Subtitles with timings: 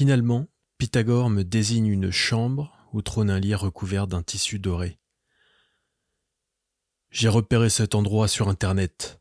[0.00, 0.46] Finalement,
[0.78, 4.98] Pythagore me désigne une chambre où trône un lit recouvert d'un tissu doré.
[7.10, 9.20] J'ai repéré cet endroit sur Internet.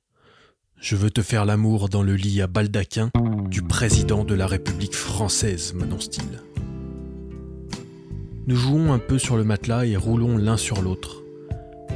[0.78, 3.12] Je veux te faire l'amour dans le lit à baldaquin
[3.50, 6.42] du président de la République française, m'annonce-t-il.
[8.48, 11.24] Nous jouons un peu sur le matelas et roulons l'un sur l'autre,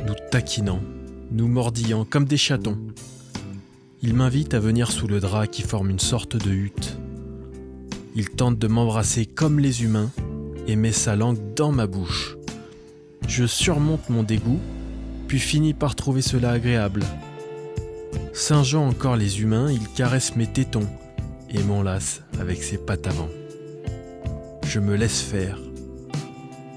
[0.05, 0.83] nous taquinant,
[1.31, 2.85] nous mordillant comme des chatons.
[4.01, 6.97] Il m'invite à venir sous le drap qui forme une sorte de hutte.
[8.15, 10.11] Il tente de m'embrasser comme les humains
[10.67, 12.37] et met sa langue dans ma bouche.
[13.27, 14.59] Je surmonte mon dégoût,
[15.27, 17.03] puis finis par trouver cela agréable.
[18.31, 20.87] Singeant encore les humains, il caresse mes tétons
[21.49, 23.29] et m'enlace avec ses pattes avant.
[24.63, 25.57] Je me laisse faire.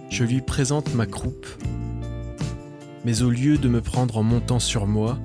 [0.08, 1.46] Je lui présente ma croupe.
[3.04, 5.18] Mais au lieu de me prendre en montant sur moi,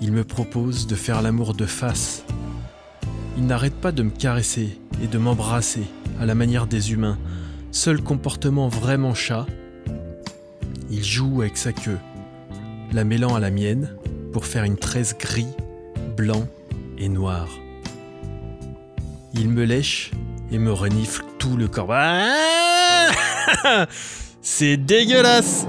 [0.00, 2.24] il me propose de faire l'amour de face.
[3.36, 5.84] Il n'arrête pas de me caresser et de m'embrasser
[6.20, 7.18] à la manière des humains,
[7.70, 9.46] seul comportement vraiment chat.
[10.90, 11.98] Il joue avec sa queue,
[12.92, 13.90] la mêlant à la mienne
[14.32, 15.48] pour faire une tresse gris,
[16.16, 16.46] blanc
[16.98, 17.48] et noir.
[19.34, 20.12] Il me lèche
[20.52, 21.92] et me renifle tout le corps.
[21.92, 23.06] Ah
[24.42, 25.66] C'est dégueulasse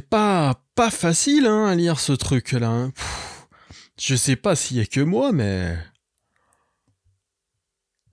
[0.00, 2.68] pas pas facile hein, à lire ce truc là.
[2.68, 2.92] Hein.
[3.98, 5.76] Je sais pas s'il y a que moi, mais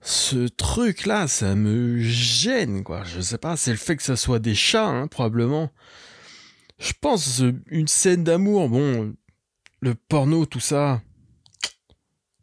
[0.00, 3.04] ce truc là, ça me gêne quoi.
[3.04, 5.70] Je sais pas, c'est le fait que ça soit des chats, hein, probablement.
[6.78, 9.14] Je pense une scène d'amour, bon,
[9.80, 11.02] le porno, tout ça,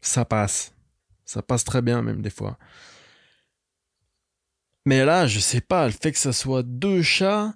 [0.01, 0.73] ça passe.
[1.25, 2.57] Ça passe très bien même des fois.
[4.85, 7.53] Mais là, je sais pas, le fait que ça soit deux chats,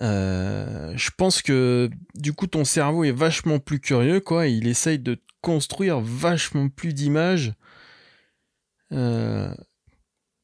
[0.00, 4.46] euh, je pense que du coup ton cerveau est vachement plus curieux, quoi.
[4.46, 7.52] Il essaye de construire vachement plus d'images
[8.92, 9.54] euh,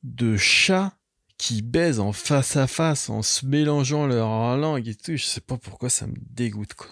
[0.03, 0.93] de chats
[1.39, 5.17] qui baisent en face à face en se mélangeant leur langue et tout.
[5.17, 6.91] Je sais pas pourquoi ça me dégoûte, quoi.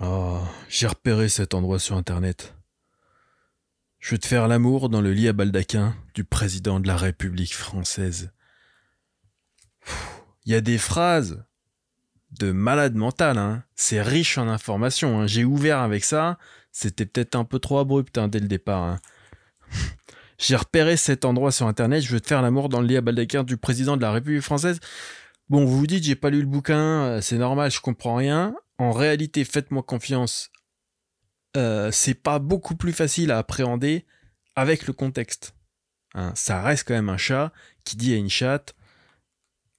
[0.00, 2.54] Oh, j'ai repéré cet endroit sur internet.
[3.98, 7.54] Je veux te faire l'amour dans le lit à baldaquin du président de la République
[7.54, 8.30] française.
[10.44, 11.44] Il y a des phrases
[12.38, 13.64] de malade mental, hein.
[13.74, 15.20] C'est riche en informations.
[15.20, 15.26] Hein.
[15.26, 16.38] J'ai ouvert avec ça.
[16.72, 18.98] C'était peut-être un peu trop abrupt hein, dès le départ.
[20.38, 22.02] J'ai repéré cet endroit sur internet.
[22.02, 24.42] Je veux te faire l'amour dans le lit à baldaquin du président de la République
[24.42, 24.78] française.
[25.48, 28.54] Bon, vous vous dites, j'ai pas lu le bouquin, euh, c'est normal, je comprends rien.
[28.76, 30.50] En réalité, faites-moi confiance.
[31.56, 34.04] Euh, c'est pas beaucoup plus facile à appréhender
[34.54, 35.54] avec le contexte.
[36.34, 37.52] ça reste quand même un chat
[37.84, 38.74] qui dit à une chatte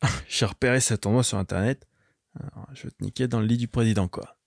[0.27, 1.87] J'ai repéré cet endroit sur internet.
[2.73, 4.39] je vais te niquer dans le lit du président, quoi.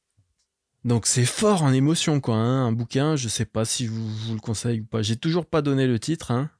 [0.84, 2.36] Donc c'est fort en émotion, quoi.
[2.36, 5.02] Hein, un bouquin, je sais pas si vous, vous le conseille ou pas.
[5.02, 6.32] J'ai toujours pas donné le titre.
[6.32, 6.50] Hein.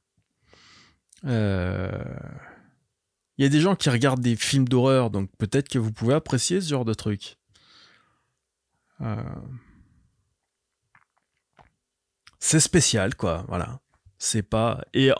[1.25, 1.91] Euh,
[3.37, 6.13] il y a des gens qui regardent des films d'horreur, donc peut-être que vous pouvez
[6.13, 7.37] apprécier ce genre de truc.
[9.01, 9.15] Euh,
[12.39, 13.45] c'est spécial, quoi.
[13.49, 13.81] Voilà.
[14.17, 14.85] C'est pas.
[14.93, 15.11] Et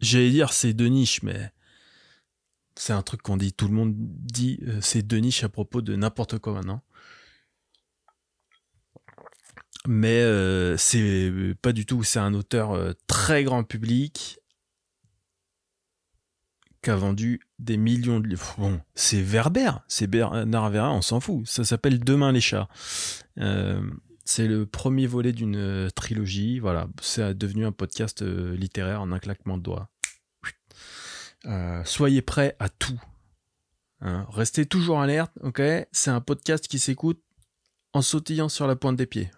[0.00, 1.52] j'allais dire c'est de niche, mais
[2.76, 3.52] c'est un truc qu'on dit.
[3.52, 6.82] Tout le monde dit euh, c'est de niche à propos de n'importe quoi maintenant
[9.86, 11.30] mais euh, c'est
[11.60, 12.02] pas du tout.
[12.04, 14.38] C'est un auteur euh, très grand public
[16.80, 18.54] qui a vendu des millions de livres.
[18.56, 21.46] Bon, c'est Verber, c'est Bernard Vera, on s'en fout.
[21.46, 22.66] Ça s'appelle Demain les chats.
[23.36, 26.60] C'est le premier volet d'une trilogie.
[26.60, 29.90] Voilà, c'est devenu un podcast littéraire en un claquement de doigts.
[31.84, 33.00] Soyez prêts à tout.
[34.00, 34.26] Hein.
[34.30, 35.60] Restez toujours alerte, ok?
[35.92, 37.22] C'est un podcast qui s'écoute
[37.92, 39.30] en sautillant sur la pointe des pieds.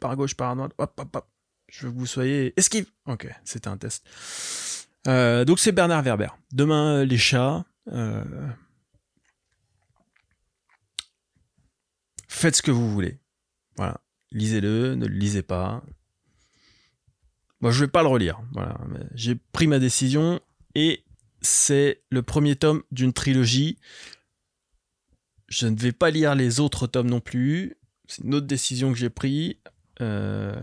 [0.00, 0.72] Par gauche, par droite.
[0.78, 1.28] Hop, hop, hop.
[1.68, 2.90] Je veux que vous soyez esquive.
[3.06, 4.06] Ok, c'était un test.
[5.06, 6.28] Euh, donc c'est Bernard Werber.
[6.52, 7.64] Demain, euh, les chats.
[7.88, 8.24] Euh,
[12.28, 13.18] faites ce que vous voulez.
[13.76, 14.00] Voilà.
[14.30, 15.82] Lisez-le, ne le lisez pas.
[17.60, 18.40] Moi, je vais pas le relire.
[18.52, 18.78] Voilà.
[19.14, 20.40] J'ai pris ma décision
[20.78, 21.04] et
[21.40, 23.78] c'est le premier tome d'une trilogie
[25.48, 27.76] je ne vais pas lire les autres tomes non plus.
[28.06, 29.54] C'est une autre décision que j'ai prise.
[30.00, 30.60] Euh,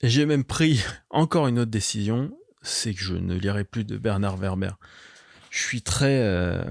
[0.00, 3.98] et j'ai même pris encore une autre décision, c'est que je ne lirai plus de
[3.98, 4.70] Bernard Werber.
[5.50, 6.64] Je suis très, euh,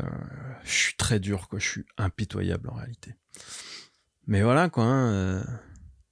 [0.64, 1.60] je suis très dur, quoi.
[1.60, 3.16] Je suis impitoyable en réalité.
[4.28, 4.86] Mais voilà, quoi.
[4.86, 5.44] Hein, euh,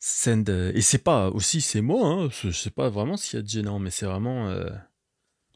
[0.03, 2.07] et c'est pas aussi, c'est moi.
[2.07, 4.49] Hein, je sais pas vraiment s'il y a de gênant, mais c'est vraiment.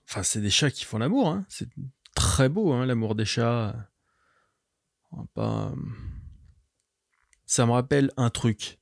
[0.08, 1.30] Enfin, c'est des chats qui font l'amour.
[1.30, 1.70] Hein, c'est
[2.16, 3.76] très beau, hein, l'amour des chats.
[5.34, 5.74] Pas...
[7.46, 8.80] Ça me rappelle un truc.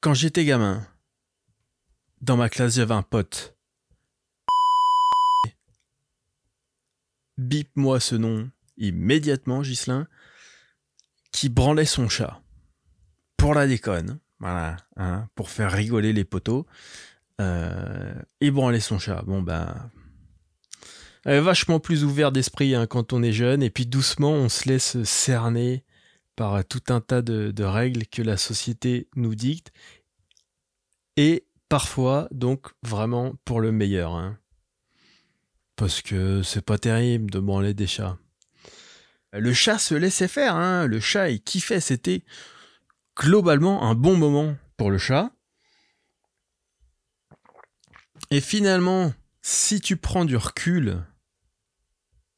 [0.00, 0.86] Quand j'étais gamin,
[2.20, 3.56] dans ma classe, j'avais un pote.
[7.38, 10.08] Bip-moi ce nom immédiatement, Gislin,
[11.34, 12.40] qui branlait son chat.
[13.36, 16.64] Pour la déconne, voilà, hein, pour faire rigoler les poteaux.
[17.40, 19.22] Euh, et branler son chat.
[19.26, 19.90] Bon, ben.
[21.24, 25.02] vachement plus ouvert d'esprit hein, quand on est jeune, et puis doucement on se laisse
[25.02, 25.82] cerner
[26.36, 29.72] par tout un tas de, règles que la société nous dicte,
[31.16, 34.12] et parfois donc vraiment pour le meilleur.
[34.12, 34.38] Hein.
[35.74, 38.16] Parce que c'est pas terrible de branler des chats.
[39.36, 40.86] Le chat se laissait faire, hein.
[40.86, 42.24] le chat il kiffait, c'était
[43.16, 45.32] globalement un bon moment pour le chat.
[48.30, 51.04] Et finalement, si tu prends du recul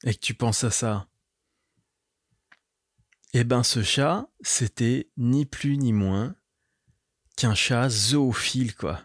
[0.04, 1.06] et que tu penses à ça,
[3.34, 6.34] eh ben ce chat, c'était ni plus ni moins
[7.36, 9.02] qu'un chat zoophile, quoi.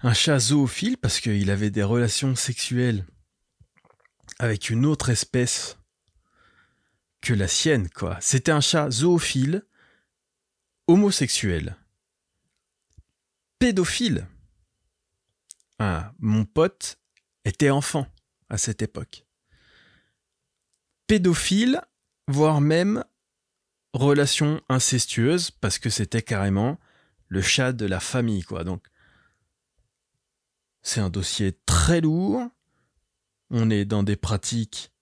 [0.00, 3.04] Un chat zoophile parce qu'il avait des relations sexuelles
[4.38, 5.77] avec une autre espèce
[7.20, 8.18] que la sienne, quoi.
[8.20, 9.64] C'était un chat zoophile,
[10.86, 11.76] homosexuel,
[13.58, 14.26] pédophile.
[15.78, 16.98] Ah, mon pote
[17.44, 18.06] était enfant
[18.48, 19.24] à cette époque.
[21.06, 21.80] Pédophile,
[22.26, 23.04] voire même
[23.92, 26.78] relation incestueuse, parce que c'était carrément
[27.28, 28.64] le chat de la famille, quoi.
[28.64, 28.86] Donc,
[30.82, 32.48] c'est un dossier très lourd.
[33.50, 34.92] On est dans des pratiques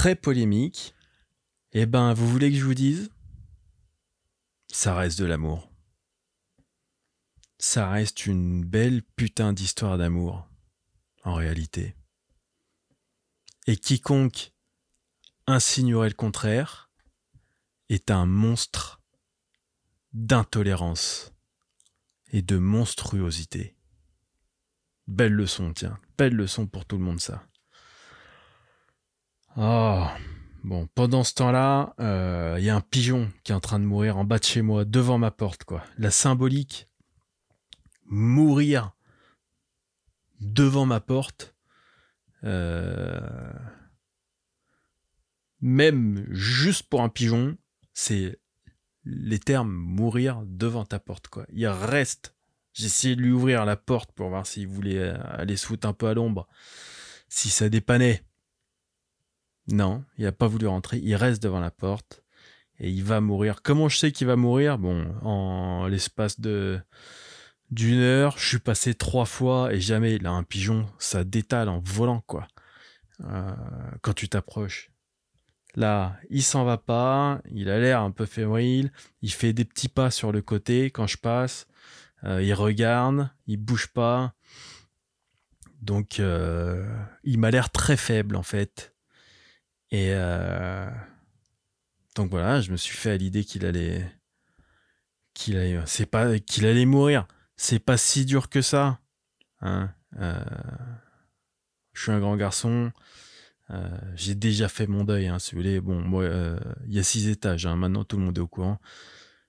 [0.00, 0.94] très polémiques.
[1.72, 3.10] Eh ben, vous voulez que je vous dise?
[4.72, 5.70] Ça reste de l'amour
[7.60, 10.48] ça reste une belle putain d'histoire d'amour,
[11.24, 11.94] en réalité.
[13.66, 14.54] Et quiconque
[15.46, 16.90] insinuerait le contraire
[17.90, 19.02] est un monstre
[20.14, 21.34] d'intolérance
[22.32, 23.76] et de monstruosité.
[25.06, 27.46] Belle leçon, tiens, belle leçon pour tout le monde ça.
[29.56, 30.06] Oh,
[30.62, 33.84] bon, pendant ce temps-là, il euh, y a un pigeon qui est en train de
[33.84, 35.84] mourir en bas de chez moi, devant ma porte, quoi.
[35.98, 36.88] La symbolique
[38.06, 38.92] mourir
[40.40, 41.54] devant ma porte.
[42.44, 43.52] Euh,
[45.60, 47.56] même juste pour un pigeon,
[47.92, 48.38] c'est
[49.04, 51.28] les termes mourir devant ta porte.
[51.28, 51.46] Quoi.
[51.52, 52.34] Il reste.
[52.72, 55.92] J'ai essayé de lui ouvrir la porte pour voir s'il voulait aller se foutre un
[55.92, 56.46] peu à l'ombre,
[57.28, 58.24] si ça dépannait.
[59.70, 60.98] Non, il n'a pas voulu rentrer.
[60.98, 62.22] Il reste devant la porte
[62.78, 63.62] et il va mourir.
[63.62, 64.78] Comment je sais qu'il va mourir?
[64.78, 66.80] Bon, en l'espace de
[67.70, 71.78] d'une heure, je suis passé trois fois et jamais, là, un pigeon, ça détale en
[71.78, 72.48] volant, quoi.
[73.24, 73.52] Euh,
[74.02, 74.90] quand tu t'approches.
[75.76, 78.90] Là, il s'en va pas, il a l'air un peu fébrile,
[79.22, 81.68] il fait des petits pas sur le côté quand je passe,
[82.24, 84.34] euh, il regarde, il bouge pas.
[85.80, 86.84] Donc, euh,
[87.22, 88.89] il m'a l'air très faible, en fait.
[89.90, 90.14] Et
[92.14, 94.04] donc voilà, je me suis fait à l'idée qu'il allait,
[95.34, 97.26] qu'il allait, c'est pas qu'il allait mourir
[97.60, 99.00] c'est pas si dur que ça.
[99.60, 99.90] Hein.
[100.18, 100.40] Euh,
[101.92, 102.90] je suis un grand garçon.
[103.68, 105.78] Euh, j'ai déjà fait mon deuil, hein, si vous voulez.
[105.78, 107.66] Bon, moi, euh, il y a six étages.
[107.66, 108.80] Hein, maintenant, tout le monde est au courant.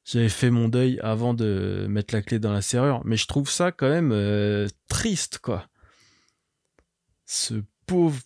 [0.03, 3.49] J'avais fait mon deuil avant de mettre la clé dans la serrure, mais je trouve
[3.49, 5.69] ça quand même triste, quoi.
[7.25, 8.19] Ce pauvre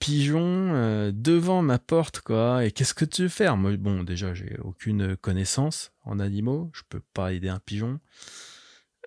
[0.00, 2.64] pigeon devant ma porte, quoi.
[2.64, 3.56] Et qu'est-ce que tu veux faire?
[3.56, 6.70] Moi, bon, déjà, j'ai aucune connaissance en animaux.
[6.74, 8.00] Je peux pas aider un pigeon.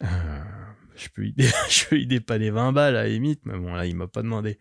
[0.01, 0.43] Euh,
[0.95, 3.73] je peux aider, je peux aider pas les 20 balles à la limite, mais bon,
[3.73, 4.57] là, il m'a pas demandé.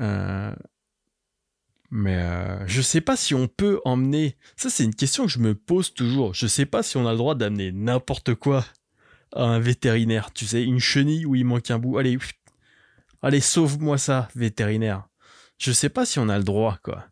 [0.00, 0.54] Euh,
[1.90, 4.36] mais euh, je sais pas si on peut emmener.
[4.56, 6.34] Ça, c'est une question que je me pose toujours.
[6.34, 8.64] Je sais pas si on a le droit d'amener n'importe quoi
[9.32, 10.32] à un vétérinaire.
[10.32, 11.98] Tu sais, une chenille où il manque un bout.
[11.98, 12.18] Allez,
[13.22, 15.08] allez, sauve-moi ça, vétérinaire.
[15.58, 17.06] Je sais pas si on a le droit, quoi.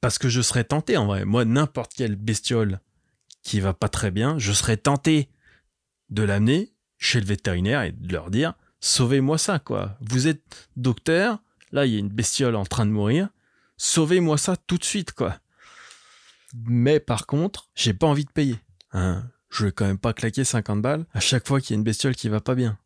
[0.00, 1.24] Parce que je serais tenté, en vrai.
[1.24, 2.80] Moi, n'importe quelle bestiole
[3.42, 5.30] qui va pas très bien, je serais tenté
[6.10, 9.96] de l'amener chez le vétérinaire et de leur dire sauvez-moi ça, quoi.
[10.00, 11.42] Vous êtes docteur,
[11.72, 13.28] là, il y a une bestiole en train de mourir,
[13.76, 15.38] sauvez-moi ça tout de suite, quoi.
[16.54, 18.58] Mais par contre, j'ai pas envie de payer.
[18.92, 19.24] Hein.
[19.50, 21.84] Je vais quand même pas claquer 50 balles à chaque fois qu'il y a une
[21.84, 22.78] bestiole qui va pas bien.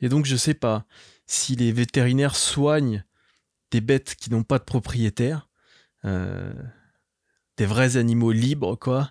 [0.00, 0.86] Et donc, je sais pas
[1.26, 3.04] si les vétérinaires soignent
[3.70, 5.48] des bêtes qui n'ont pas de propriétaire,
[6.04, 6.52] euh,
[7.56, 9.10] des vrais animaux libres, quoi,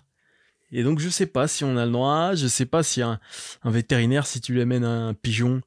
[0.70, 3.20] Et donc je sais pas si on a le droit, je sais pas si un,
[3.64, 5.60] vétérinaire, si tu lui amènes un pigeon,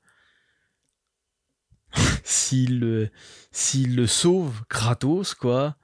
[2.23, 3.09] s'il le,
[3.73, 5.77] le sauve gratos, quoi,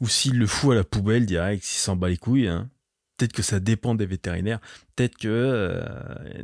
[0.00, 2.70] ou s'il le fout à la poubelle direct, s'il s'en bat les couilles, hein.
[3.16, 4.60] Peut-être que ça dépend des vétérinaires.
[4.94, 5.84] Peut-être que euh,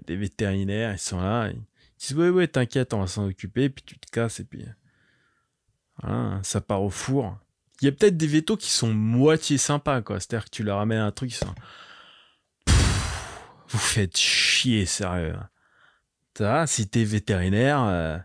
[0.07, 1.61] des vétérinaires, ils sont là, ils
[1.99, 4.64] disent ouais ouais t'inquiète, on va s'en occuper, puis tu te casses et puis
[6.00, 7.38] voilà, ça part au four.
[7.81, 10.21] Il y a peut-être des vétos qui sont moitié sympas quoi.
[10.21, 11.33] C'est-à-dire que tu leur amènes un truc,
[13.69, 15.37] vous faites chier sérieux.
[16.41, 18.19] As, si t'es vétérinaire, euh,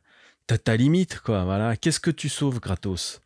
[0.45, 1.43] t'as ta limite quoi.
[1.43, 3.21] Voilà, qu'est-ce que tu sauves gratos?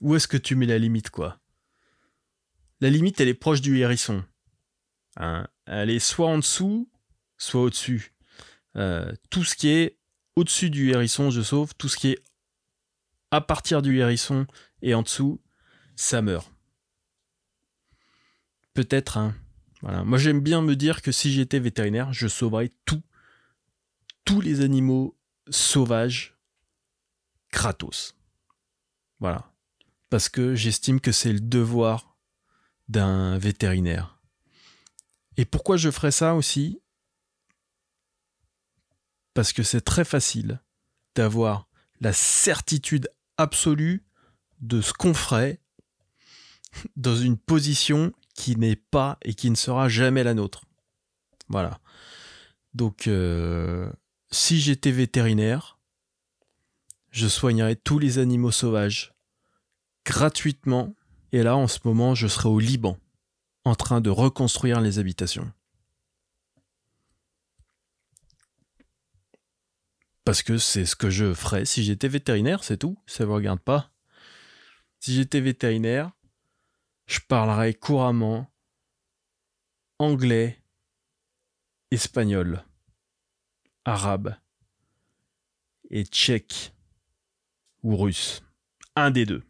[0.00, 1.39] Où est-ce que tu mets la limite quoi?
[2.80, 4.24] La limite, elle est proche du hérisson.
[5.16, 5.48] Hein.
[5.66, 6.88] elle est soit en dessous,
[7.36, 8.14] soit au-dessus.
[8.76, 9.98] Euh, tout ce qui est
[10.36, 11.74] au-dessus du hérisson, je sauve.
[11.76, 12.24] Tout ce qui est
[13.30, 14.46] à partir du hérisson
[14.82, 15.40] et en dessous,
[15.96, 16.50] ça meurt.
[18.74, 19.34] Peut-être, hein.
[19.82, 20.04] Voilà.
[20.04, 23.02] Moi, j'aime bien me dire que si j'étais vétérinaire, je sauverais tout,
[24.24, 25.18] tous les animaux
[25.48, 26.38] sauvages
[27.52, 28.14] gratos.
[29.18, 29.52] Voilà.
[30.10, 32.09] Parce que j'estime que c'est le devoir
[32.90, 34.18] d'un vétérinaire.
[35.36, 36.82] Et pourquoi je ferais ça aussi?
[39.32, 40.60] Parce que c'est très facile
[41.14, 41.68] d'avoir
[42.00, 44.04] la certitude absolue
[44.60, 45.60] de ce qu'on ferait
[46.96, 50.64] dans une position qui n'est pas et qui ne sera jamais la nôtre.
[51.48, 51.80] Voilà.
[52.74, 53.90] Donc, euh,
[54.30, 55.78] si j'étais vétérinaire,
[57.10, 59.14] je soignerais tous les animaux sauvages
[60.04, 60.94] gratuitement
[61.32, 62.98] et là, en ce moment, je serai au Liban,
[63.64, 65.50] en train de reconstruire les habitations.
[70.24, 73.34] Parce que c'est ce que je ferais si j'étais vétérinaire, c'est tout, ça ne vous
[73.34, 73.90] regarde pas.
[75.00, 76.12] Si j'étais vétérinaire,
[77.06, 78.50] je parlerais couramment
[79.98, 80.62] anglais,
[81.90, 82.64] espagnol,
[83.84, 84.36] arabe
[85.90, 86.72] et tchèque
[87.82, 88.42] ou russe.
[88.94, 89.42] Un des deux.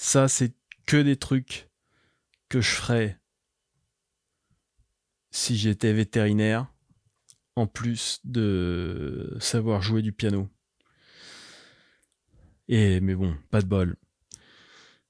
[0.00, 0.54] Ça, c'est
[0.86, 1.68] que des trucs
[2.48, 3.20] que je ferais
[5.32, 6.72] si j'étais vétérinaire,
[7.56, 10.48] en plus de savoir jouer du piano.
[12.68, 13.96] Et mais bon, pas de bol.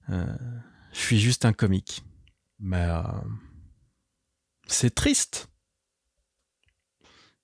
[0.09, 0.39] Euh,
[0.95, 2.03] je suis juste un comique.
[2.59, 3.03] Mais euh,
[4.69, 5.51] c'est triste.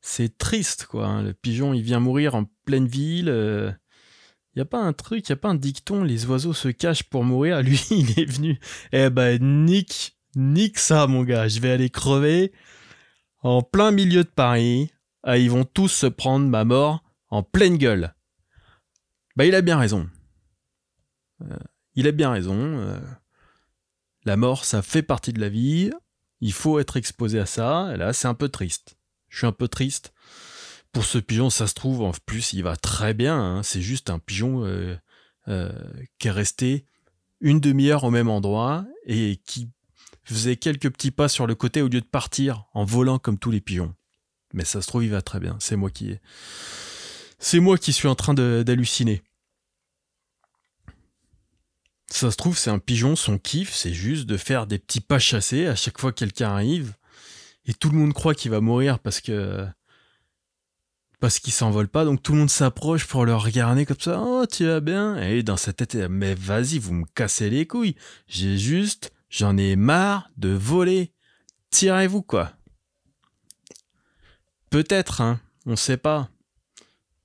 [0.01, 1.07] C'est triste, quoi.
[1.09, 1.23] Hein.
[1.23, 3.29] Le pigeon, il vient mourir en pleine ville.
[3.29, 3.71] Euh,
[4.57, 7.25] y a pas un truc, y a pas un dicton, les oiseaux se cachent pour
[7.25, 7.63] mourir.
[7.63, 8.61] Lui, il est venu.
[8.93, 11.49] Eh ben, nique, nique ça, mon gars.
[11.49, 12.53] Je vais aller crever
[13.43, 14.91] en plein milieu de Paris.
[15.23, 18.15] Ah, ils vont tous se prendre ma mort en pleine gueule.
[19.37, 20.09] Bah, il a bien raison.
[21.43, 21.57] Euh,
[21.95, 22.57] il a bien raison.
[22.57, 23.01] Euh,
[24.25, 25.91] la mort, ça fait partie de la vie.
[26.41, 27.97] Il faut être exposé à ça.
[27.97, 28.97] Là, c'est un peu triste.
[29.29, 30.13] Je suis un peu triste
[30.95, 33.37] pour ce pigeon, ça se trouve, en plus, il va très bien.
[33.37, 33.63] Hein.
[33.65, 34.97] C'est juste un pigeon euh,
[35.49, 35.73] euh,
[36.19, 36.87] qui est resté
[37.41, 39.69] une demi-heure au même endroit et qui
[40.23, 43.51] faisait quelques petits pas sur le côté au lieu de partir en volant comme tous
[43.51, 43.95] les pigeons.
[44.55, 45.57] Mais ça se trouve, il va très bien.
[45.59, 46.17] C'est moi qui
[47.41, 49.23] c'est moi qui suis en train d'halluciner.
[52.07, 55.19] Ça se trouve, c'est un pigeon, son kiff, c'est juste de faire des petits pas
[55.19, 56.95] chassés à chaque fois que quelqu'un arrive.
[57.67, 59.67] Et tout le monde croit qu'il va mourir parce que
[61.25, 64.21] parce qu'il s'envole pas, donc tout le monde s'approche pour le regarder comme ça.
[64.23, 65.17] Oh, tu vas bien?
[65.23, 67.97] Et dans sa tête, mais vas-y, vous me cassez les couilles.
[68.29, 71.15] J'ai juste, j'en ai marre de voler.
[71.71, 72.53] Tirez-vous quoi.
[74.69, 76.29] Peut-être, hein, on sait pas.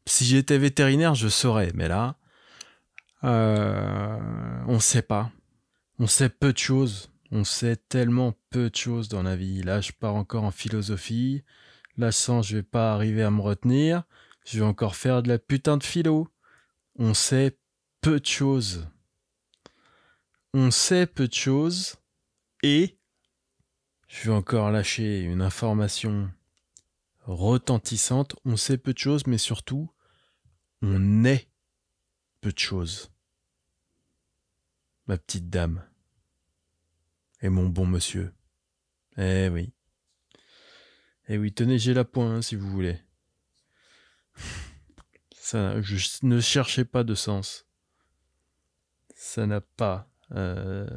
[0.06, 2.15] Si j'étais vétérinaire, je saurais, mais là,
[3.25, 4.18] euh,
[4.70, 5.29] on sait pas.
[5.98, 7.12] On sait peu de choses.
[7.32, 9.62] On sait tellement peu de choses dans la vie.
[9.62, 11.44] Là, je pars encore en philosophie.
[12.00, 14.03] Là, sans, je vais pas arriver à me retenir.
[14.46, 16.29] Je vais encore faire de la putain de philo.
[16.96, 17.60] On sait
[18.00, 18.88] peu de choses.
[20.53, 21.98] On sait peu de choses.
[22.63, 22.98] Et
[24.08, 26.32] je vais encore lâcher une information
[27.25, 28.34] retentissante.
[28.46, 29.91] On sait peu de choses, mais surtout,
[30.82, 31.50] on est
[32.39, 33.12] peu de choses.
[35.06, 35.86] Ma petite dame.
[37.41, 38.34] Et mon bon monsieur.
[39.18, 39.74] Eh oui.
[41.31, 42.98] Eh oui, tenez, j'ai la pointe si vous voulez.
[45.39, 47.67] Ça, je ne cherchez pas de sens.
[49.15, 50.88] Ça n'a pas euh,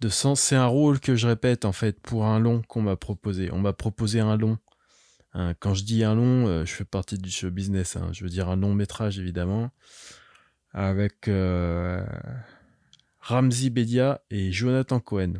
[0.00, 0.40] de sens.
[0.40, 3.50] C'est un rôle que je répète en fait pour un long qu'on m'a proposé.
[3.50, 4.58] On m'a proposé un long.
[5.32, 7.96] Hein, quand je dis un long, euh, je fais partie du show business.
[7.96, 8.10] Hein.
[8.12, 9.70] Je veux dire un long métrage évidemment,
[10.72, 12.04] avec euh,
[13.20, 15.34] Ramzi Bedia et Jonathan Cohen.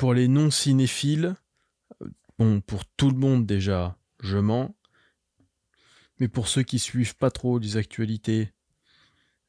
[0.00, 1.36] Pour les non-cinéphiles,
[2.38, 4.74] bon, pour tout le monde déjà, je mens.
[6.18, 8.54] Mais pour ceux qui suivent pas trop les actualités,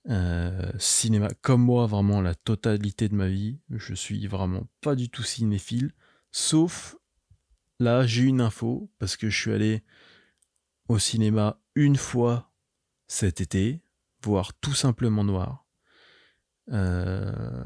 [0.10, 5.10] euh, cinéma, comme moi, vraiment la totalité de ma vie, je suis vraiment pas du
[5.10, 5.94] tout cinéphile,
[6.34, 6.98] sauf
[7.80, 9.84] là, j'ai une info parce que je suis allé
[10.90, 12.52] au cinéma une fois
[13.08, 13.80] cet été,
[14.22, 15.66] voir tout simplement noir.
[16.74, 17.64] Euh,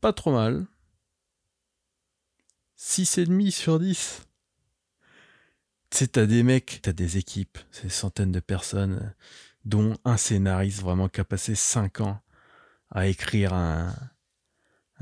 [0.00, 0.66] pas trop mal.
[2.78, 4.26] 6,5 sur 10.
[5.90, 9.14] Tu sais, t'as des mecs, t'as des équipes, c'est centaines de personnes,
[9.64, 12.20] dont un scénariste vraiment qui a passé 5 ans
[12.90, 13.92] à écrire un,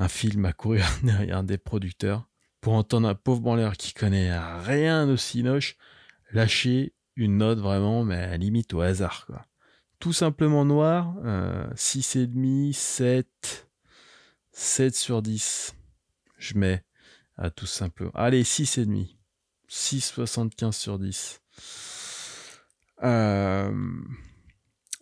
[0.09, 2.29] film, à courir derrière des producteurs,
[2.61, 5.77] pour entendre un pauvre branleur qui connaît rien de Cinoche
[6.33, 9.27] lâcher une note vraiment, mais limite au hasard.
[9.99, 13.68] Tout simplement noir, euh, 6,5, 7,
[14.59, 15.73] 7 sur 10.
[16.37, 16.83] Je mets
[17.37, 18.11] à tout simplement.
[18.15, 19.15] Allez, 6,5.
[19.71, 21.41] 6,75 sur 10.
[23.05, 23.73] Euh,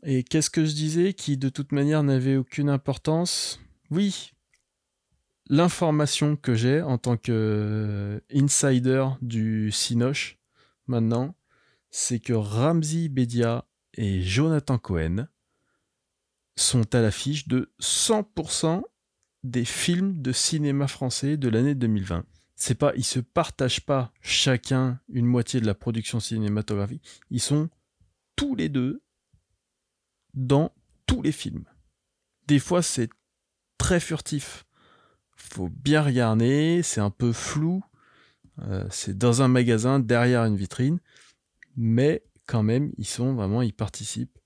[0.03, 3.59] et qu'est-ce que je disais qui de toute manière n'avait aucune importance?
[3.91, 4.33] Oui,
[5.49, 10.39] l'information que j'ai en tant que euh, insider du Cinoche
[10.87, 11.35] maintenant,
[11.91, 15.29] c'est que Ramzi Bedia et Jonathan Cohen
[16.57, 18.83] sont à l'affiche de 100%
[19.51, 22.25] des films de cinéma français de l'année 2020.
[22.57, 27.23] C'est pas, ils se partagent pas chacun une moitié de la production cinématographique.
[27.31, 27.69] Ils sont
[28.35, 29.03] tous les deux
[30.35, 30.73] dans
[31.07, 31.65] tous les films.
[32.47, 33.11] Des fois, c'est
[33.79, 34.65] très furtif.
[35.37, 37.83] Faut bien regarder, c'est un peu flou.
[38.63, 40.99] Euh, c'est dans un magasin, derrière une vitrine.
[41.77, 44.39] Mais quand même, ils sont vraiment, ils participent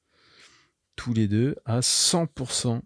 [0.96, 2.82] tous les deux à 100%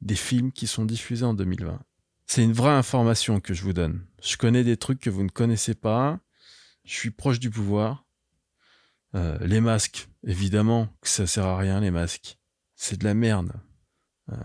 [0.00, 1.80] des films qui sont diffusés en 2020.
[2.26, 4.06] C'est une vraie information que je vous donne.
[4.22, 6.20] Je connais des trucs que vous ne connaissez pas.
[6.84, 8.04] Je suis proche du pouvoir.
[9.14, 12.38] Euh, les masques, évidemment que ça sert à rien, les masques.
[12.76, 13.52] C'est de la merde.
[14.30, 14.36] Euh,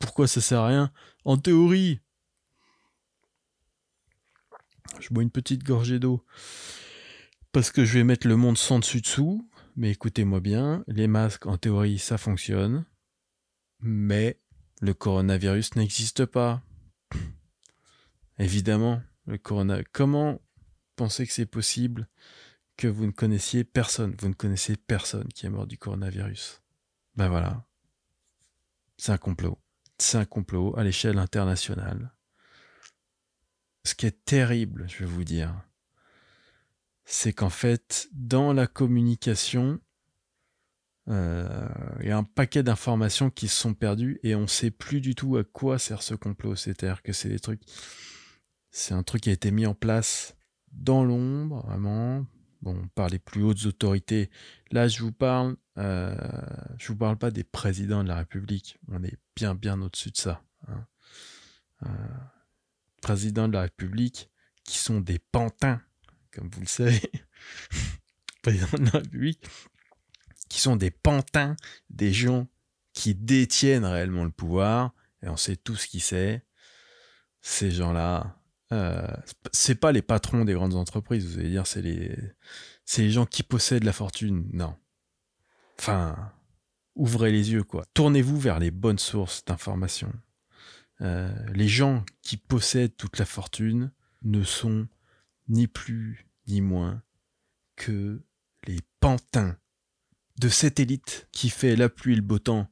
[0.00, 0.92] pourquoi ça sert à rien?
[1.24, 2.00] En théorie.
[5.00, 6.24] Je bois une petite gorgée d'eau.
[7.50, 9.48] Parce que je vais mettre le monde sans dessus-dessous.
[9.76, 12.84] Mais écoutez-moi bien, les masques, en théorie, ça fonctionne.
[13.80, 14.40] Mais
[14.84, 16.62] le coronavirus n'existe pas.
[18.38, 19.82] Évidemment, le corona.
[19.92, 20.42] Comment
[20.94, 22.06] pensez que c'est possible
[22.76, 24.14] que vous ne connaissiez personne?
[24.20, 26.60] Vous ne connaissez personne qui est mort du coronavirus.
[27.16, 27.64] Ben voilà.
[28.98, 29.58] C'est un complot.
[29.96, 32.14] C'est un complot à l'échelle internationale.
[33.84, 35.62] Ce qui est terrible, je vais vous dire,
[37.06, 39.80] c'est qu'en fait, dans la communication,
[41.06, 45.00] il y a un paquet d'informations qui se sont perdues et on ne sait plus
[45.00, 46.56] du tout à quoi sert ce complot.
[46.56, 47.62] C'est-à-dire que c'est des trucs.
[48.70, 50.34] C'est un truc qui a été mis en place
[50.72, 52.26] dans l'ombre, vraiment,
[52.62, 54.30] bon, par les plus hautes autorités.
[54.70, 56.16] Là, je vous parle, euh,
[56.78, 58.78] je vous parle pas des présidents de la République.
[58.88, 60.42] On est bien, bien au-dessus de ça.
[60.68, 60.86] Hein.
[61.84, 61.88] Euh,
[63.02, 64.30] présidents de la République
[64.64, 65.80] qui sont des pantins,
[66.32, 67.00] comme vous le savez.
[68.42, 69.46] présidents de la République
[70.48, 71.56] qui sont des pantins,
[71.90, 72.46] des gens
[72.92, 76.44] qui détiennent réellement le pouvoir, et on sait tout ce qui c'est.
[77.40, 78.40] Ces gens-là,
[78.72, 79.06] euh,
[79.52, 82.16] c'est pas les patrons des grandes entreprises, vous allez dire, c'est les,
[82.96, 84.48] les gens qui possèdent la fortune.
[84.52, 84.76] Non.
[85.78, 86.32] Enfin,
[86.94, 87.84] ouvrez les yeux, quoi.
[87.94, 90.12] Tournez-vous vers les bonnes sources d'information.
[91.00, 93.90] Euh, les gens qui possèdent toute la fortune
[94.22, 94.86] ne sont
[95.48, 97.02] ni plus ni moins
[97.76, 98.22] que
[98.66, 99.56] les pantins
[100.38, 102.68] de cette élite qui fait la pluie et le beau temps,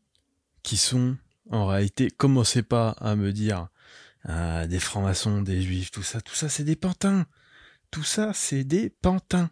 [0.62, 1.16] qui sont
[1.50, 3.68] en réalité, commencez pas à me dire
[4.24, 7.26] ah, des francs-maçons, des juifs, tout ça, tout ça c'est des pantins.
[7.90, 9.50] Tout ça c'est des pantins.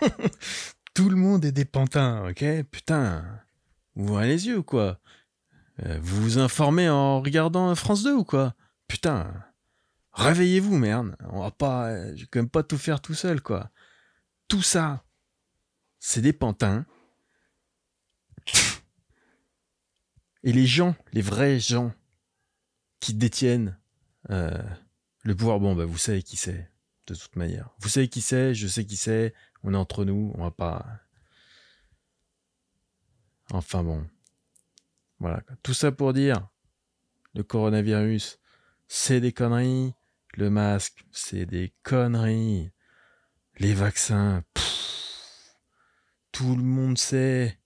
[0.94, 2.44] tout le monde est des pantins, ok?
[2.70, 3.24] Putain,
[3.96, 5.00] ouvrez les yeux ou quoi?
[5.84, 8.54] Euh, Vous vous informez en regardant France 2 ou quoi?
[8.86, 9.32] Putain,
[10.12, 11.16] réveillez-vous merde.
[11.30, 13.70] On va pas, je vais quand même pas tout faire tout seul quoi.
[14.46, 15.04] Tout ça,
[16.00, 16.86] c'est des pantins.
[20.44, 21.92] Et les gens, les vrais gens
[23.00, 23.78] qui détiennent
[24.30, 24.62] euh,
[25.22, 26.70] le pouvoir, bon, bah, vous savez qui c'est,
[27.06, 27.70] de toute manière.
[27.80, 30.86] Vous savez qui c'est, je sais qui c'est, on est entre nous, on va pas.
[33.50, 34.06] Enfin bon.
[35.18, 35.42] Voilà.
[35.62, 36.48] Tout ça pour dire,
[37.34, 38.38] le coronavirus,
[38.86, 39.94] c'est des conneries.
[40.34, 42.70] Le masque, c'est des conneries.
[43.58, 44.44] Les vaccins,
[46.38, 47.58] tout le monde sait.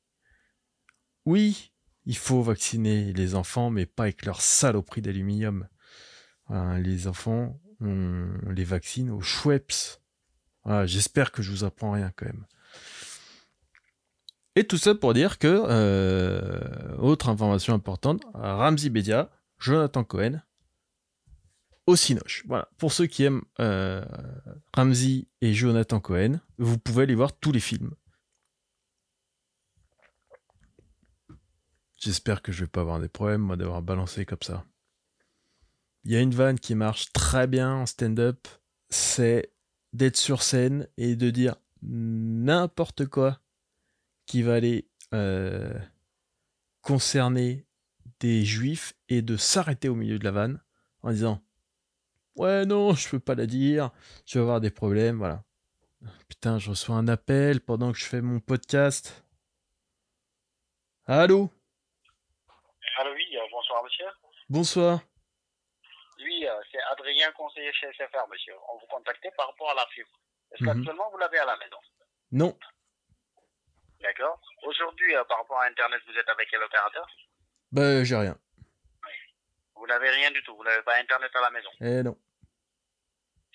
[1.26, 1.74] oui,
[2.06, 5.68] il faut vacciner les enfants, mais pas avec leur saloperie d'aluminium.
[6.48, 10.00] les enfants, on, les vaccine au Schweppes.
[10.85, 12.46] J'espère que je vous apprends rien quand même.
[14.56, 20.40] Et tout ça pour dire que, euh, autre information importante, Ramsey Bedia, Jonathan Cohen,
[21.87, 22.42] au Cinoche.
[22.46, 22.70] Voilà.
[22.78, 24.02] Pour ceux qui aiment euh,
[24.72, 27.94] Ramsey et Jonathan Cohen, vous pouvez aller voir tous les films.
[32.02, 34.64] J'espère que je vais pas avoir des problèmes, moi, d'avoir balancé comme ça.
[36.02, 38.48] Il y a une vanne qui marche très bien en stand-up,
[38.90, 39.52] c'est
[39.92, 43.38] d'être sur scène et de dire n'importe quoi
[44.26, 45.78] qui va aller euh,
[46.80, 47.68] concerner
[48.18, 50.60] des juifs et de s'arrêter au milieu de la vanne
[51.02, 51.40] en disant
[52.34, 53.92] Ouais, non, je peux pas la dire,
[54.26, 55.44] je vais avoir des problèmes, voilà.
[56.28, 59.24] Putain, je reçois un appel pendant que je fais mon podcast.
[61.06, 61.48] Allô?
[63.72, 64.06] Bonsoir, monsieur.
[64.48, 65.00] Bonsoir.
[66.18, 68.54] Oui, euh, c'est Adrien, conseiller chez SFR, monsieur.
[68.72, 70.11] On vous contactait par rapport à la fibre.
[70.52, 70.74] Est-ce mhm.
[70.74, 71.78] qu'actuellement vous l'avez à la maison?
[72.32, 72.58] Non.
[74.00, 74.40] D'accord.
[74.64, 77.06] Aujourd'hui, euh, par rapport à Internet, vous êtes avec quel opérateur?
[77.70, 78.37] Bah, j'ai rien.
[79.74, 80.54] Vous n'avez rien du tout.
[80.54, 81.70] Vous n'avez pas Internet à la maison?
[81.80, 82.16] Eh non.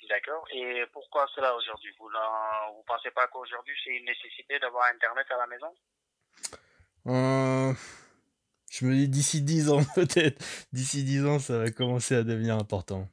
[0.10, 0.46] D'accord.
[0.52, 1.94] Et pourquoi cela aujourd'hui?
[2.00, 5.76] Vous ne pensez pas qu'aujourd'hui, c'est une nécessité d'avoir Internet à la maison?
[7.08, 7.74] Euh,
[8.80, 10.44] Je me dis d'ici 10 ans, peut-être.
[10.72, 13.08] D'ici 10 ans, ça va commencer à devenir important.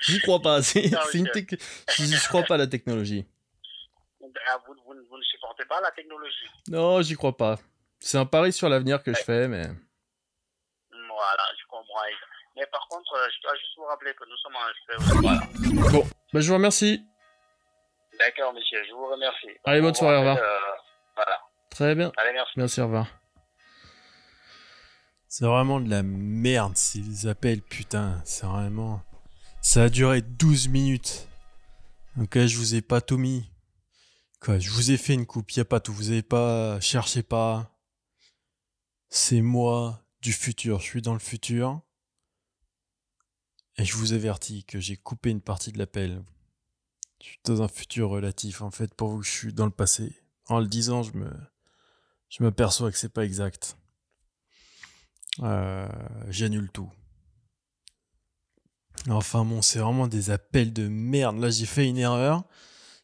[0.00, 0.62] J'y crois pas.
[0.62, 3.26] C'est, une Je crois pas à la technologie.
[4.48, 6.46] Ah, vous, ne supportez pas la technologie?
[6.68, 7.58] Non, j'y crois pas.
[8.00, 9.66] C'est un pari sur l'avenir que je fais, mais.
[10.90, 12.00] Voilà, je comprends.
[12.56, 15.40] Mais par contre, euh, je dois juste vous rappeler que nous sommes en Voilà.
[15.90, 17.04] Bon, bah, je vous remercie.
[18.18, 19.58] D'accord, monsieur, je vous remercie.
[19.64, 20.38] Allez, bonne soirée, au revoir.
[21.74, 22.12] Très bien.
[22.16, 22.52] Allez, merci.
[22.56, 23.06] Merci, au revoir.
[25.28, 28.22] C'est vraiment de la merde, ces appels, putain.
[28.24, 29.02] C'est vraiment.
[29.60, 31.28] Ça a duré 12 minutes.
[32.16, 33.50] Donc là, je vous ai pas tout mis
[34.58, 37.70] je vous ai fait une coupe, il a pas tout, vous avez pas, cherchez pas.
[39.08, 41.80] C'est moi du futur, je suis dans le futur.
[43.76, 46.22] Et je vous avertis que j'ai coupé une partie de l'appel.
[47.20, 50.20] Je suis dans un futur relatif, en fait, pour vous, je suis dans le passé.
[50.46, 51.30] En le disant, je me,
[52.34, 53.76] je m'aperçois que c'est pas exact.
[55.40, 55.88] Euh,
[56.28, 56.90] j'annule tout.
[59.08, 61.38] Enfin bon, c'est vraiment des appels de merde.
[61.38, 62.44] Là, j'ai fait une erreur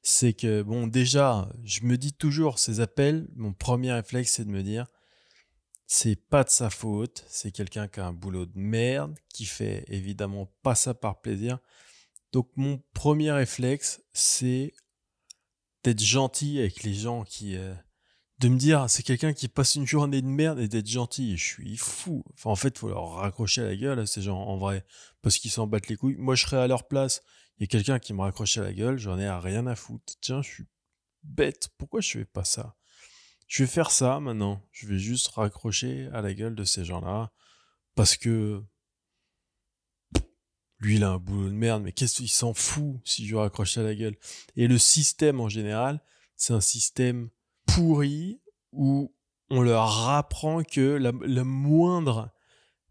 [0.03, 4.51] c'est que, bon, déjà, je me dis toujours, ces appels, mon premier réflexe, c'est de
[4.51, 4.87] me dire,
[5.87, 9.85] c'est pas de sa faute, c'est quelqu'un qui a un boulot de merde, qui fait
[9.89, 11.59] évidemment pas ça par plaisir.
[12.33, 14.73] Donc, mon premier réflexe, c'est
[15.83, 17.57] d'être gentil avec les gens qui.
[17.57, 17.75] Euh,
[18.41, 21.37] de me dire, c'est quelqu'un qui passe une journée de merde et d'être gentil.
[21.37, 22.25] Je suis fou.
[22.45, 24.85] En fait, faut leur raccrocher à la gueule à ces gens, en vrai,
[25.23, 26.17] parce qu'ils s'en battent les couilles.
[26.17, 27.23] Moi, je serais à leur place
[27.61, 30.15] il y a quelqu'un qui me raccroche à la gueule, j'en ai rien à foutre.
[30.23, 30.67] Tiens, je suis
[31.23, 32.75] bête, pourquoi je fais pas ça?
[33.49, 34.67] Je vais faire ça maintenant.
[34.73, 37.31] Je vais juste raccrocher à la gueule de ces gens-là
[37.95, 38.65] parce que
[40.79, 43.77] lui, il a un boulot de merde, mais qu'est-ce qu'il s'en fout si je raccroche
[43.77, 44.17] à la gueule?
[44.57, 46.03] Et le système en général,
[46.37, 47.29] c'est un système
[47.75, 48.41] pourri
[48.73, 49.13] où
[49.51, 52.31] on leur apprend que la, moindre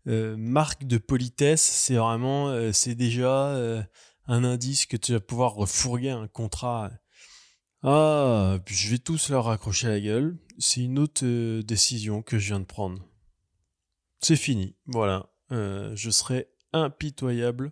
[0.07, 3.81] euh, marque de politesse, c'est vraiment, euh, c'est déjà euh,
[4.27, 6.91] un indice que tu vas pouvoir refourguer un contrat.
[7.81, 10.37] Ah, je vais tous leur raccrocher la gueule.
[10.57, 13.01] C'est une autre décision que je viens de prendre.
[14.19, 14.75] C'est fini.
[14.85, 15.29] Voilà.
[15.49, 17.71] Je serai impitoyable.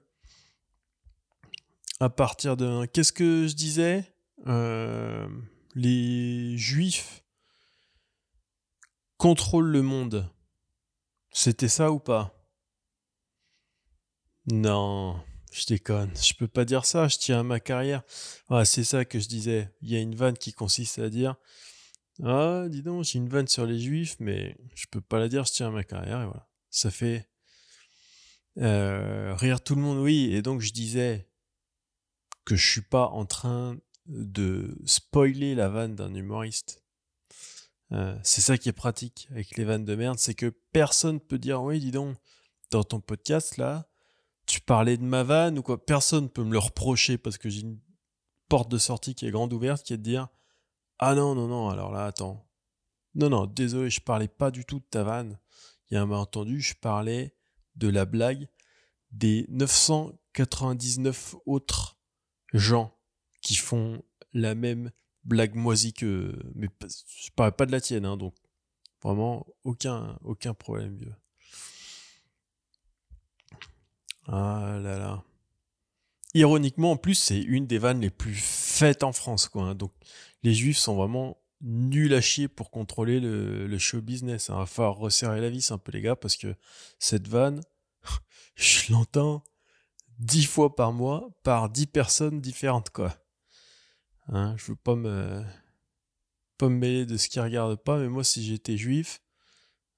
[1.99, 2.85] À partir de...
[2.85, 4.05] Qu'est-ce que je disais?
[5.79, 7.23] Les juifs
[9.17, 10.27] contrôlent le monde.
[11.29, 12.33] C'était ça ou pas?
[14.47, 15.23] Non.
[15.51, 18.01] Je déconne, je peux pas dire ça, je tiens à ma carrière.
[18.49, 19.71] Ah, c'est ça que je disais.
[19.83, 21.35] Il y a une vanne qui consiste à dire
[22.23, 25.45] Ah, dis donc, j'ai une vanne sur les juifs, mais je peux pas la dire,
[25.45, 26.49] je tiens à ma carrière, et voilà.
[26.71, 27.29] Ça fait
[28.57, 30.33] euh, rire tout le monde, oui.
[30.33, 31.29] Et donc je disais
[32.45, 36.83] que je suis pas en train de spoiler la vanne d'un humoriste.
[37.91, 41.39] Euh, c'est ça qui est pratique avec les vannes de merde, c'est que personne peut
[41.39, 42.17] dire oui, dis donc,
[42.71, 43.87] dans ton podcast là,
[44.45, 47.61] tu parlais de ma vanne ou quoi, personne peut me le reprocher parce que j'ai
[47.61, 47.79] une
[48.49, 50.27] porte de sortie qui est grande ouverte qui est de dire
[50.99, 52.49] Ah non, non, non, alors là, attends.
[53.15, 55.39] Non, non, désolé, je parlais pas du tout de ta vanne.
[55.89, 57.35] Il y a un malentendu, je parlais
[57.75, 58.49] de la blague
[59.11, 61.97] des 999 autres
[62.53, 62.96] gens
[63.47, 64.91] qui font la même
[65.23, 66.37] blague moisie que.
[66.53, 68.35] Mais je parle pas de la tienne, hein, donc
[69.01, 71.15] vraiment aucun, aucun problème, vieux.
[74.25, 75.23] Ah là là.
[76.33, 79.63] Ironiquement, en plus, c'est une des vannes les plus faites en France, quoi.
[79.63, 79.75] Hein.
[79.75, 79.93] donc,
[80.43, 84.47] les juifs sont vraiment nuls à chier pour contrôler le, show business.
[84.49, 84.57] Il hein.
[84.57, 86.53] va falloir resserrer la vis un peu, les gars, parce que
[86.99, 87.61] cette vanne,
[88.55, 89.41] je l'entends
[90.19, 93.15] dix fois par mois par dix personnes différentes, quoi.
[94.29, 95.43] Hein, je veux pas me,
[96.57, 99.21] pas me mêler de ce qui regarde pas, mais moi, si j'étais juif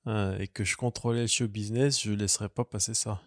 [0.07, 3.21] euh, et que je contrôlais le show business, je laisserais pas passer ça.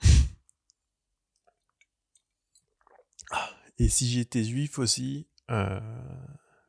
[3.78, 5.80] et si j'étais juif aussi, euh,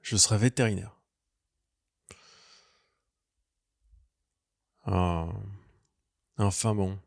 [0.01, 0.99] je serais vétérinaire.
[4.85, 5.27] Ah.
[6.37, 6.99] Enfin bon.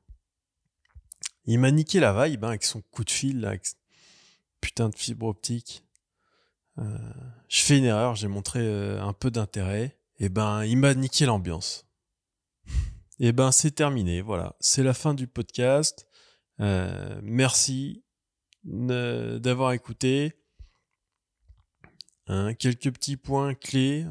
[1.46, 3.54] Il m'a niqué la vibe hein, avec son coup de fil, là,
[4.61, 5.86] putain de fibre optique.
[6.78, 6.98] Euh,
[7.48, 9.98] je fais une erreur, j'ai montré euh, un peu d'intérêt.
[10.18, 11.86] Et ben, il m'a niqué l'ambiance.
[13.18, 14.56] Et ben, c'est terminé, voilà.
[14.60, 16.06] C'est la fin du podcast.
[16.60, 18.04] Euh, merci
[18.64, 20.32] d'avoir écouté.
[22.28, 24.04] Hein, quelques petits points clés.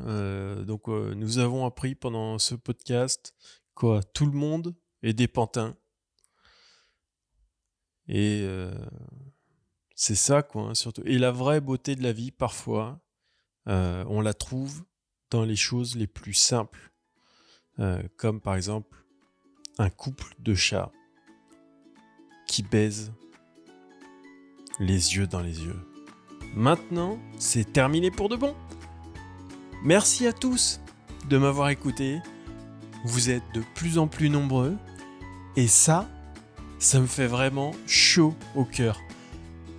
[0.66, 3.36] donc, nous avons appris pendant ce podcast
[3.74, 4.74] quoi, tout le monde
[5.04, 5.76] est des pantins.
[8.08, 8.48] Et
[9.96, 11.02] c'est ça, quoi, hein, surtout.
[11.06, 13.00] Et la vraie beauté de la vie, parfois,
[13.68, 14.84] euh, on la trouve
[15.32, 16.92] dans les choses les plus simples,
[17.80, 19.06] euh, comme par exemple
[19.78, 20.92] un couple de chats
[22.48, 23.12] qui baise
[24.80, 25.80] les yeux dans les yeux.
[26.56, 28.56] Maintenant, c'est terminé pour de bon.
[29.84, 30.80] Merci à tous
[31.30, 32.20] de m'avoir écouté.
[33.06, 34.78] Vous êtes de plus en plus nombreux.
[35.56, 36.10] Et ça,
[36.80, 39.05] ça me fait vraiment chaud au cœur.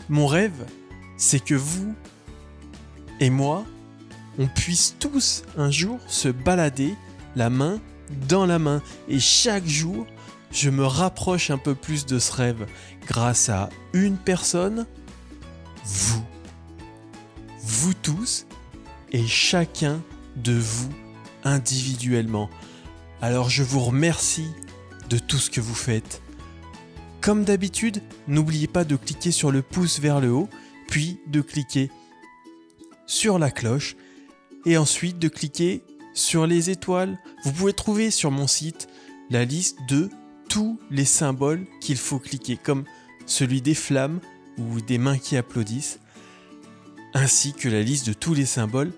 [0.09, 0.66] Mon rêve,
[1.16, 1.95] c'est que vous
[3.21, 3.64] et moi,
[4.38, 6.95] on puisse tous un jour se balader
[7.35, 7.81] la main
[8.29, 8.83] dans la main.
[9.09, 10.07] Et chaque jour,
[10.51, 12.66] je me rapproche un peu plus de ce rêve
[13.07, 14.87] grâce à une personne,
[15.85, 16.25] vous.
[17.62, 18.47] Vous tous
[19.12, 20.01] et chacun
[20.37, 20.90] de vous
[21.45, 22.51] individuellement.
[23.23, 24.51] Alors je vous remercie
[25.09, 26.23] de tout ce que vous faites.
[27.27, 30.49] Comme d'habitude, n'oubliez pas de cliquer sur le pouce vers le haut,
[30.87, 31.91] puis de cliquer
[33.09, 33.97] sur la cloche
[34.65, 35.83] et ensuite de cliquer
[36.15, 37.19] sur les étoiles.
[37.43, 38.87] Vous pouvez trouver sur mon site
[39.29, 40.09] la liste de
[40.49, 42.85] tous les symboles qu'il faut cliquer, comme
[43.27, 44.21] celui des flammes
[44.57, 45.99] ou des mains qui applaudissent,
[47.12, 48.93] ainsi que la liste de tous les symboles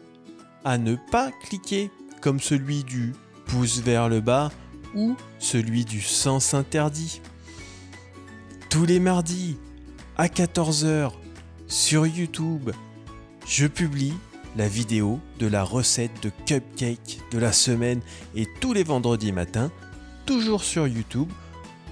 [0.67, 3.15] à ne pas cliquer, comme celui du
[3.47, 4.53] pouce vers le bas
[4.95, 7.23] ou celui du sens interdit.
[8.71, 9.57] Tous les mardis
[10.19, 11.13] à 14h
[11.69, 12.71] sur YouTube,
[13.47, 14.13] je publie
[14.57, 18.03] la vidéo de la recette de cupcake de la semaine
[18.35, 19.71] et tous les vendredis matins,
[20.27, 21.31] toujours sur YouTube,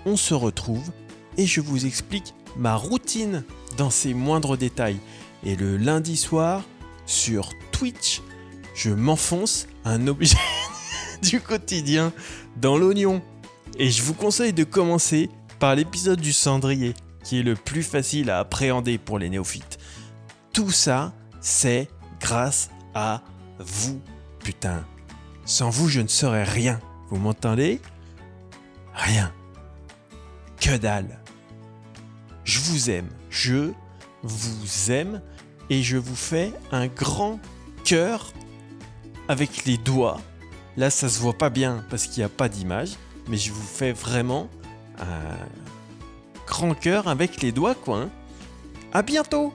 [0.04, 0.92] on se retrouve
[1.38, 3.42] et je vous explique ma routine
[3.78, 4.98] dans ses moindres détails.
[5.44, 6.62] Et le lundi soir,
[7.06, 8.20] sur Twitch,
[8.74, 10.36] je m'enfonce un objet
[11.22, 12.12] du quotidien
[12.60, 13.22] dans l'oignon.
[13.78, 18.30] Et je vous conseille de commencer par l'épisode du cendrier, qui est le plus facile
[18.30, 19.78] à appréhender pour les néophytes.
[20.52, 21.88] Tout ça, c'est
[22.20, 23.22] grâce à
[23.58, 24.00] vous,
[24.40, 24.84] putain.
[25.44, 26.80] Sans vous, je ne serais rien.
[27.08, 27.80] Vous m'entendez?
[28.94, 29.32] Rien.
[30.60, 31.20] Que dalle.
[32.44, 33.08] Je vous aime.
[33.30, 33.72] Je
[34.22, 35.22] vous aime.
[35.68, 37.40] Et je vous fais un grand
[37.84, 38.32] cœur
[39.28, 40.20] avec les doigts.
[40.76, 42.96] Là, ça se voit pas bien parce qu'il n'y a pas d'image.
[43.28, 44.48] Mais je vous fais vraiment
[46.46, 47.98] grand cœur avec les doigts, quoi.
[47.98, 48.10] Hein.
[48.92, 49.52] À bientôt